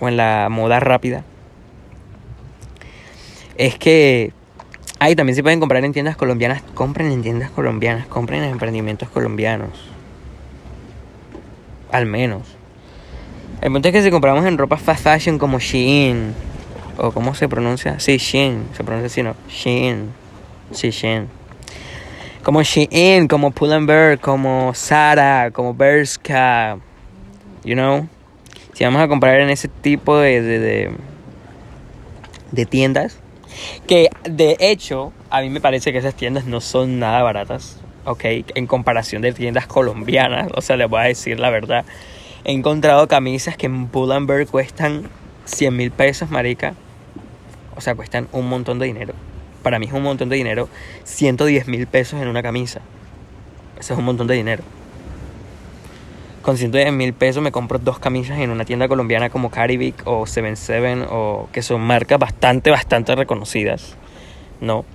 [0.00, 1.24] o en la moda rápida
[3.56, 4.34] es que
[4.98, 6.62] ahí también se pueden comprar en tiendas colombianas.
[6.74, 9.70] Compren en tiendas colombianas, compren en emprendimientos colombianos.
[11.90, 12.59] Al menos.
[13.62, 16.34] El punto es que si compramos en ropa fast fashion como Shein,
[16.96, 19.34] o cómo se pronuncia, sí, Shein, se pronuncia así, ¿no?
[19.50, 20.10] Shein,
[20.70, 21.28] sí, Shein.
[22.42, 26.78] Como Shein, como Pull&Bear, como Zara, como Berska,
[27.62, 28.08] you know.
[28.72, 30.90] Si vamos a comprar en ese tipo de, de, de,
[32.52, 33.18] de tiendas,
[33.86, 38.24] que de hecho, a mí me parece que esas tiendas no son nada baratas, ¿ok?
[38.54, 41.84] En comparación de tiendas colombianas, o sea, les voy a decir la verdad.
[42.44, 45.10] He encontrado camisas que en Pull&Bear cuestan
[45.44, 46.74] 100 mil pesos, marica.
[47.76, 49.14] O sea, cuestan un montón de dinero.
[49.62, 50.68] Para mí es un montón de dinero.
[51.04, 52.80] 110 mil pesos en una camisa.
[53.78, 54.62] Eso es un montón de dinero.
[56.42, 60.26] Con 110 mil pesos me compro dos camisas en una tienda colombiana como Caribic o
[60.26, 63.96] 77 o que son marcas bastante, bastante reconocidas.
[64.62, 64.86] No.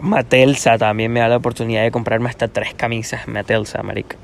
[0.00, 4.16] Matelsa también me da la oportunidad de comprarme hasta tres camisas Matelsa, marica.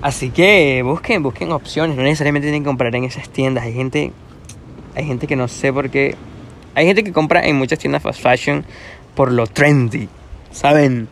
[0.00, 3.64] Así que busquen, busquen opciones, no necesariamente tienen que comprar en esas tiendas.
[3.64, 4.12] Hay gente,
[4.94, 6.14] hay gente que no sé por qué.
[6.74, 8.64] Hay gente que compra en muchas tiendas fast fashion
[9.16, 10.08] por lo trendy,
[10.52, 11.08] ¿saben?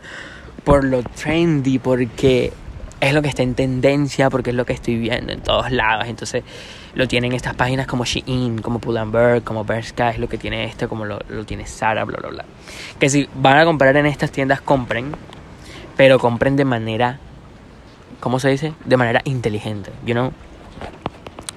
[0.62, 2.52] Por lo trendy, porque
[3.00, 6.06] es lo que está en tendencia, porque es lo que estoy viendo en todos lados.
[6.06, 6.44] Entonces
[6.94, 10.88] lo tienen estas páginas como Shein, como Pull&Bear, como Bershka, es lo que tiene esto,
[10.88, 12.44] como lo, lo tiene Zara, bla, bla, bla.
[13.00, 15.10] Que si van a comprar en estas tiendas, compren,
[15.96, 17.18] pero compren de manera
[18.20, 18.72] ¿cómo se dice?
[18.84, 20.32] De manera inteligente, you know?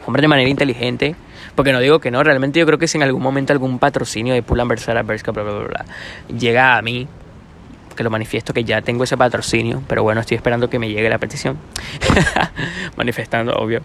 [0.05, 1.15] Compren de manera inteligente,
[1.55, 4.33] porque no digo que no, realmente yo creo que si en algún momento algún patrocinio
[4.33, 5.85] de Pull Versara, Berska, bla, bla, bla, bla,
[6.35, 7.07] llega a mí,
[7.99, 11.09] que lo manifiesto que ya tengo ese patrocinio, pero bueno, estoy esperando que me llegue
[11.09, 11.57] la petición.
[12.95, 13.81] Manifestando, obvio.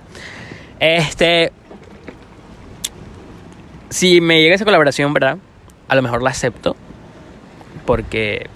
[0.79, 1.51] Este.
[3.91, 5.39] Si me llega esa colaboración, ¿verdad?
[5.89, 6.77] A lo mejor la acepto.
[7.85, 8.47] Porque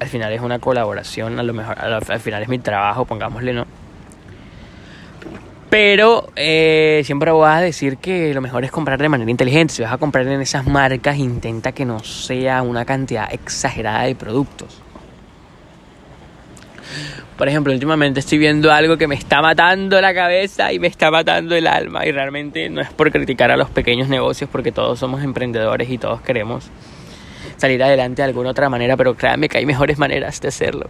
[0.00, 3.66] al final es una colaboración, a lo mejor al final es mi trabajo, pongámosle, ¿no?
[5.68, 9.74] Pero eh, siempre voy a decir que lo mejor es comprar de manera inteligente.
[9.74, 14.14] Si vas a comprar en esas marcas, intenta que no sea una cantidad exagerada de
[14.14, 14.80] productos.
[17.36, 21.10] Por ejemplo, últimamente estoy viendo algo que me está matando la cabeza y me está
[21.10, 22.06] matando el alma.
[22.06, 25.98] Y realmente no es por criticar a los pequeños negocios, porque todos somos emprendedores y
[25.98, 26.70] todos queremos
[27.56, 30.88] salir adelante de alguna otra manera, pero créanme que hay mejores maneras de hacerlo.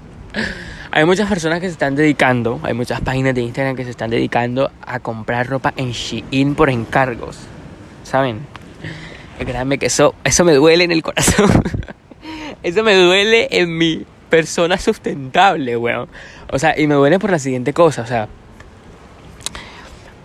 [0.91, 4.11] Hay muchas personas que se están dedicando, hay muchas páginas de Instagram que se están
[4.11, 7.39] dedicando a comprar ropa en Shein por encargos,
[8.03, 8.41] ¿saben?
[9.39, 11.51] Y créanme que eso, eso me duele en el corazón.
[12.63, 16.09] eso me duele en mi persona sustentable, weón.
[16.51, 18.29] O sea, y me duele por la siguiente cosa, o sea,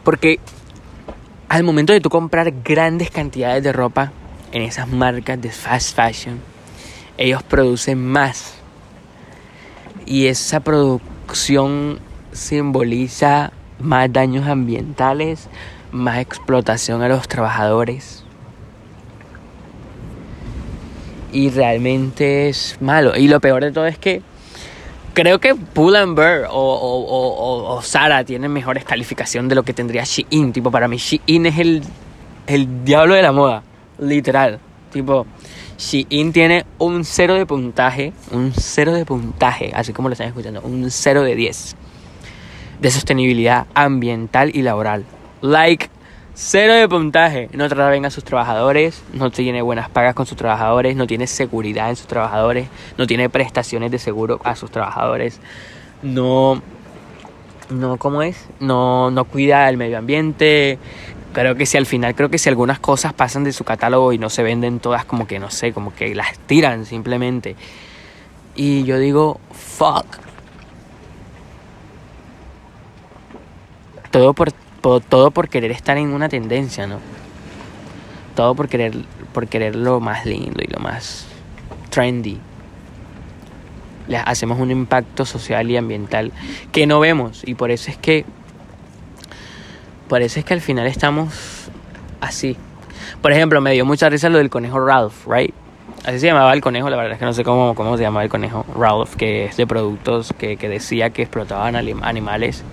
[0.04, 0.40] porque
[1.50, 4.12] al momento de tú comprar grandes cantidades de ropa,
[4.52, 6.40] en esas marcas de fast fashion,
[7.18, 8.56] ellos producen más.
[10.06, 12.00] Y esa producción
[12.32, 15.48] simboliza más daños ambientales,
[15.92, 18.24] más explotación a los trabajadores.
[21.32, 23.16] Y realmente es malo.
[23.16, 24.22] Y lo peor de todo es que
[25.14, 30.52] creo que Pull&Bear o, o, o, Zara tienen mejores calificaciones de lo que tendría Shein.
[30.52, 31.84] Tipo, para mí Shein es el,
[32.48, 33.64] el diablo de la moda
[34.02, 34.60] literal.
[34.92, 35.26] Tipo,
[35.78, 40.62] Shein tiene un cero de puntaje, un cero de puntaje, así como lo están escuchando,
[40.62, 41.76] un cero de 10
[42.82, 45.06] de sostenibilidad ambiental y laboral.
[45.42, 45.90] Like,
[46.34, 47.50] cero de puntaje.
[47.54, 51.28] No trata bien a sus trabajadores, no tiene buenas pagas con sus trabajadores, no tiene
[51.28, 55.40] seguridad en sus trabajadores, no tiene prestaciones de seguro a sus trabajadores,
[56.02, 56.62] no
[57.70, 60.78] no cómo es no no cuida el medio ambiente
[61.34, 64.18] creo que si al final, creo que si algunas cosas pasan de su catálogo y
[64.18, 67.56] no se venden todas, como que no sé, como que las tiran simplemente.
[68.56, 70.06] Y yo digo, fuck.
[74.12, 77.00] Todo por, todo por querer estar en una tendencia, ¿no?
[78.36, 78.94] Todo por querer,
[79.34, 81.28] por querer lo más lindo y lo más
[81.90, 82.40] trendy.
[84.08, 86.34] Le hacemos un impacto social y ambiental
[86.74, 88.26] que no vemos y por eso es que
[90.12, 91.70] parece que al final estamos
[92.20, 92.58] así.
[93.22, 95.54] Por ejemplo, me dio mucha risa lo del conejo Ralph, right?
[96.04, 98.26] Así se llamaba el conejo, la verdad es que no sé cómo, cómo se llamaba
[98.26, 102.66] el conejo Ralph, que es de productos que, que decía que explotaban animales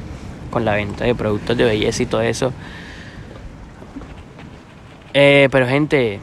[0.51, 2.53] con la venta de productos de belleza y todo eso.
[5.15, 6.19] Eh, pero gente,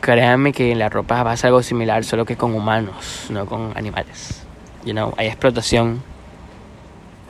[0.00, 4.42] créanme que en la ropa pasa algo similar, solo que con humanos, no con animales.
[4.86, 6.02] You know, hay explotación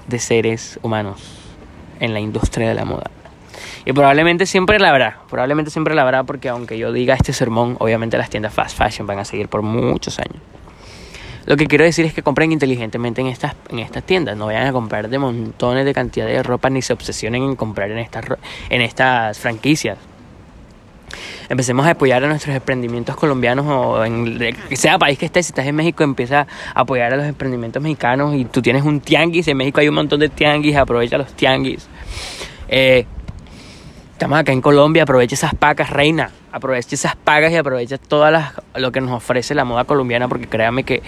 [0.06, 1.39] de seres humanos
[2.00, 3.10] en la industria de la moda.
[3.84, 7.76] Y probablemente siempre la habrá, probablemente siempre la habrá porque aunque yo diga este sermón,
[7.78, 10.40] obviamente las tiendas fast fashion van a seguir por muchos años.
[11.46, 14.66] Lo que quiero decir es que compren inteligentemente en estas, en estas tiendas, no vayan
[14.66, 18.24] a comprar de montones de cantidad de ropa ni se obsesionen en comprar en estas,
[18.68, 19.98] en estas franquicias.
[21.50, 24.38] Empecemos a apoyar a nuestros emprendimientos colombianos o en
[24.74, 28.36] sea país que estés, si estás en México empieza a apoyar a los emprendimientos mexicanos
[28.36, 31.88] y tú tienes un tianguis, en México hay un montón de tianguis, aprovecha los tianguis.
[32.68, 33.04] Eh,
[34.12, 38.30] estamos acá en Colombia, aprovecha esas pacas, reina, aprovecha esas pagas y aprovecha todo
[38.76, 41.02] lo que nos ofrece la moda colombiana porque créame que,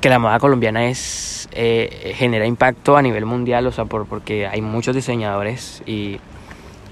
[0.00, 4.44] que la moda colombiana es eh, genera impacto a nivel mundial, o sea, por, porque
[4.48, 6.18] hay muchos diseñadores y,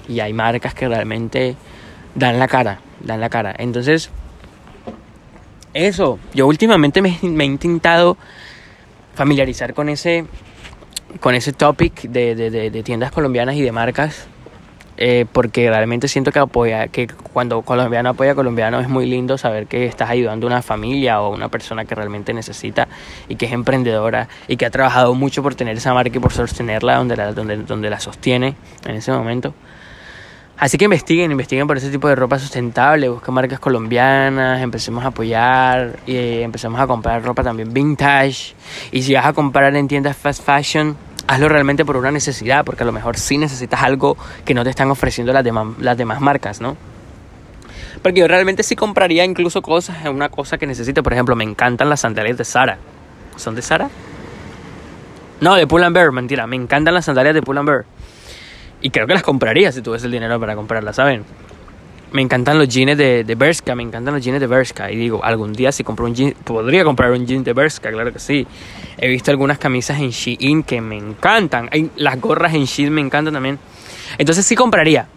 [0.09, 1.57] y hay marcas que realmente
[2.17, 3.55] dan la cara, dan la cara.
[3.57, 4.11] Entonces,
[5.75, 8.17] eso, yo últimamente me, he intentado
[9.15, 10.25] familiarizar con ese,
[11.21, 14.27] con ese topic de, de, tiendas colombianas y de marcas.
[14.99, 19.37] Eh, porque realmente siento que apoya, que cuando colombiano apoya a colombiano es muy lindo
[19.37, 22.89] saber que estás ayudando a una familia o a una persona que realmente necesita
[23.29, 26.33] y que es emprendedora y que ha trabajado mucho por tener esa marca y por
[26.33, 28.55] sostenerla donde la, donde, donde la sostiene
[28.87, 29.53] en ese momento.
[30.59, 35.09] Así que investiguen, investiguen por ese tipo de ropa sustentable, busquen marcas colombianas, empecemos a
[35.09, 38.55] apoyar y eh, empecemos a comprar ropa también vintage.
[38.91, 42.85] Y si vas a comprar en tiendas fast fashion, hazlo realmente por una necesidad, porque
[42.85, 44.17] a lo mejor sí necesitas algo
[44.47, 46.77] que no te están ofreciendo las demás, las demás marcas, ¿no?
[48.03, 51.03] Porque yo realmente sí compraría incluso cosas, una cosa que necesite.
[51.03, 52.79] Por ejemplo, me encantan las sandalias de Sara.
[53.37, 53.91] ¿Son de Sara?
[55.41, 56.47] No, de Pull Bear, mentira.
[56.47, 57.85] Me encantan las sandalias de Pull Bear.
[58.87, 61.25] Y creo que las compraría si tuviese el dinero para comprarlas, ¿saben?
[62.13, 64.93] Me encantan los jeans de, de Berska, me encantan los jeans de Berska.
[64.93, 68.13] Y digo, algún día si compro un jean, podría comprar un jean de Berska, claro
[68.13, 68.47] que sí.
[68.97, 71.69] He visto algunas camisas en Shein que me encantan.
[71.97, 73.59] Las gorras en Shein me encantan también.
[74.19, 75.09] Entonces sí compraría.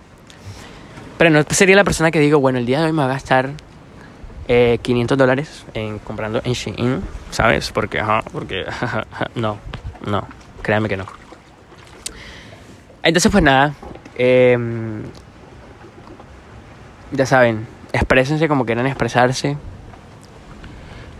[1.19, 3.13] Pero no sería la persona que digo, bueno, el día de hoy me va a
[3.13, 3.51] gastar
[4.47, 7.69] eh, 500 dólares en comprando en Shein, ¿sabes?
[7.71, 8.65] Porque, ajá, porque,
[9.35, 9.59] no,
[10.07, 10.27] no,
[10.63, 11.18] créanme que no.
[13.03, 13.73] Entonces, pues nada.
[14.17, 15.03] Em,
[17.11, 19.57] ya saben, exprésense como quieran expresarse.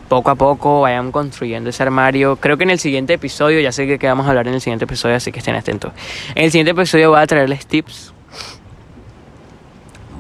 [0.10, 2.36] Poco a poco vayan construyendo ese armario.
[2.38, 4.86] Creo que en el siguiente episodio, ya sé que, vamos a hablar en el siguiente
[4.86, 5.94] episodio, así que estén atentos.
[6.36, 8.12] En el siguiente episodio voy a traerles tips.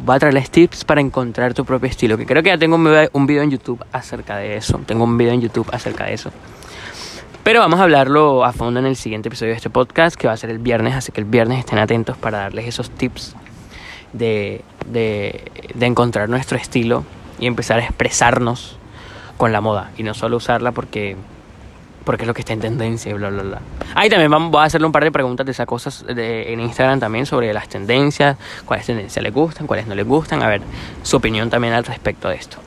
[0.06, 2.17] Voy a traerles tips para encontrar tu propio estilo.
[2.17, 4.80] Que creo que ya tengo un video en YouTube acerca de eso.
[4.86, 6.32] Tengo un video en YouTube acerca de eso.
[7.50, 10.34] Pero vamos a hablarlo a fondo en el siguiente episodio de este podcast, que va
[10.34, 13.36] a ser el viernes, así que el viernes estén atentos para darles esos tips
[14.14, 17.06] de, de, de encontrar nuestro estilo
[17.40, 18.78] y empezar a expresarnos
[19.38, 21.16] con la moda y no solo usarla porque
[22.06, 23.62] porque es lo que está en tendencia y bla bla bla.
[23.96, 26.60] Ahí también vamos, voy a hacerle un par de preguntas de esas cosas de, en
[26.60, 30.62] Instagram también sobre las tendencias, cuáles tendencias les gustan, cuáles no les gustan, a ver
[31.02, 32.60] su opinión también al respecto de esto.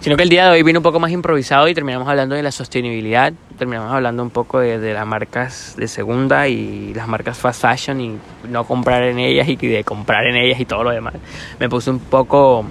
[0.00, 2.42] Sino que el día de hoy vino un poco más improvisado y terminamos hablando de
[2.42, 7.62] la sostenibilidad, terminamos hablando un poco de, las marcas de segunda y las marcas fast
[7.62, 11.14] fashion y no comprar en ellas y de comprar en ellas y todo lo demás.
[11.58, 12.64] Me puse un poco,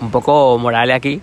[0.00, 1.20] un poco moral aquí.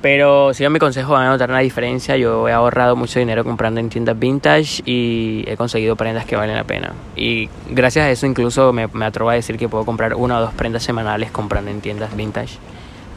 [0.00, 2.16] Pero sigan mi consejo, van a notar una diferencia.
[2.16, 6.56] Yo he ahorrado mucho dinero comprando en tiendas vintage y he conseguido prendas que valen
[6.56, 6.94] la pena.
[7.16, 10.40] Y gracias a eso incluso me, me atrevo a decir que puedo comprar una o
[10.40, 12.56] dos prendas semanales comprando en tiendas vintage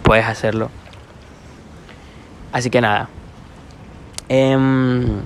[0.04, 0.70] puedes hacerlo.
[2.52, 3.10] Así que nada.
[4.30, 5.22] Em,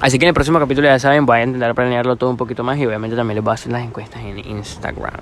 [0.00, 2.64] así que en el próximo capítulo ya saben, voy a intentar planearlo todo un poquito
[2.64, 5.20] más y obviamente también les voy a hacer las encuestas en Instagram.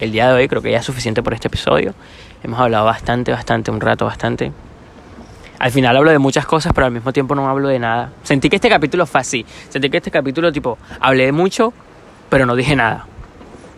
[0.00, 1.94] El día de hoy creo que ya es suficiente por este episodio.
[2.42, 4.52] Hemos hablado bastante, bastante, un rato bastante.
[5.58, 8.12] Al final hablo de muchas cosas, pero al mismo tiempo no hablo de nada.
[8.22, 9.46] Sentí que este capítulo fue así.
[9.70, 11.72] Sentí que este capítulo, tipo, hablé mucho,
[12.28, 13.06] pero no dije nada.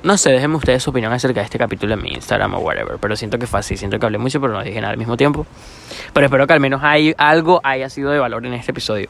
[0.06, 2.96] No sé, déjenme ustedes su opinión acerca de este capítulo en mi Instagram o whatever.
[3.00, 3.76] Pero siento que fue así.
[3.76, 5.44] Siento que hablé mucho, pero no dije nada al mismo tiempo.
[6.12, 9.08] Pero espero que al menos hay, algo haya sido de valor en este episodio.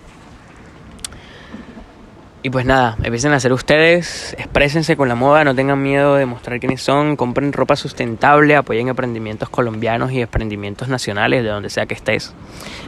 [2.42, 6.24] Y pues nada, empiecen a hacer ustedes, exprésense con la moda, no tengan miedo de
[6.24, 11.84] mostrar quiénes son, compren ropa sustentable, apoyen emprendimientos colombianos y emprendimientos nacionales de donde sea
[11.84, 12.32] que estés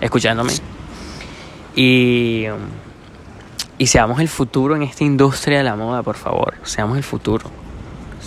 [0.01, 0.55] escuchándome.
[1.77, 2.47] Y,
[3.77, 7.68] y seamos el futuro en esta industria de la moda, por favor, seamos el futuro.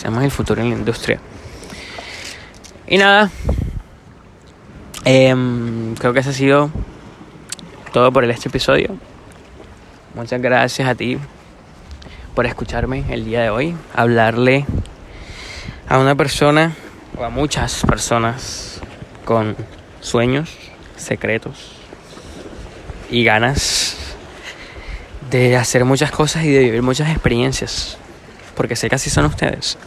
[0.01, 1.19] Seamos el futuro en la industria.
[2.87, 3.29] Y nada,
[5.05, 6.71] em, creo que ese ha sido
[7.93, 8.97] todo por este episodio.
[10.15, 11.19] Muchas gracias a ti
[12.33, 14.65] por escucharme el día de hoy, hablarle
[15.87, 16.73] a una persona
[17.15, 18.81] o a muchas personas
[19.23, 19.55] con
[19.99, 20.57] sueños,
[20.97, 21.73] secretos
[23.11, 23.97] y ganas
[25.29, 27.99] de hacer muchas cosas y de vivir muchas experiencias,
[28.55, 29.77] porque sé que así son ustedes.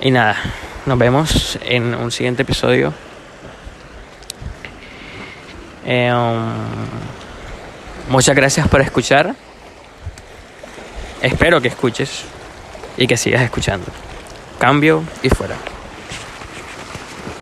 [0.00, 0.36] Y nada,
[0.84, 2.92] nos vemos en un siguiente episodio.
[5.86, 9.34] Eh, um, muchas gracias por escuchar.
[11.22, 12.24] Espero que escuches
[12.96, 13.86] y que sigas escuchando.
[14.58, 15.56] Cambio y fuera.